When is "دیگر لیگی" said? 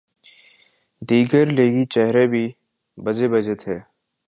1.01-1.83